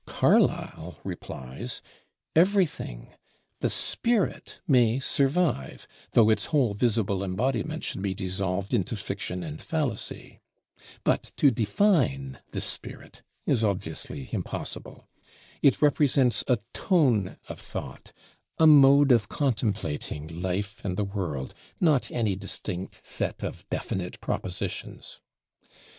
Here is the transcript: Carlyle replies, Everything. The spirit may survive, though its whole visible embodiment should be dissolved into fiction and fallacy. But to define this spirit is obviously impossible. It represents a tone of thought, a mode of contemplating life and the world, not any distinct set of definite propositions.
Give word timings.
Carlyle 0.07 0.97
replies, 1.03 1.83
Everything. 2.35 3.11
The 3.59 3.69
spirit 3.69 4.57
may 4.67 4.97
survive, 4.97 5.87
though 6.13 6.31
its 6.31 6.45
whole 6.47 6.73
visible 6.73 7.23
embodiment 7.23 7.83
should 7.83 8.01
be 8.01 8.15
dissolved 8.15 8.73
into 8.73 8.95
fiction 8.95 9.43
and 9.43 9.61
fallacy. 9.61 10.39
But 11.03 11.31
to 11.37 11.51
define 11.51 12.39
this 12.49 12.65
spirit 12.65 13.21
is 13.45 13.63
obviously 13.63 14.27
impossible. 14.31 15.07
It 15.61 15.83
represents 15.83 16.43
a 16.47 16.57
tone 16.73 17.37
of 17.47 17.59
thought, 17.59 18.11
a 18.57 18.65
mode 18.65 19.11
of 19.11 19.29
contemplating 19.29 20.25
life 20.41 20.83
and 20.83 20.97
the 20.97 21.03
world, 21.03 21.53
not 21.79 22.09
any 22.09 22.35
distinct 22.35 23.05
set 23.05 23.43
of 23.43 23.69
definite 23.69 24.19
propositions. 24.19 25.21